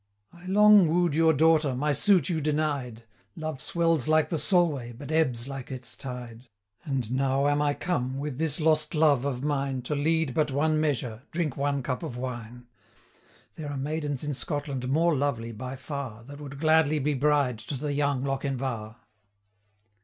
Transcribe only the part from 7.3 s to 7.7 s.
am